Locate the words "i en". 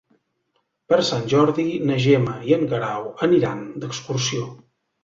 2.49-2.67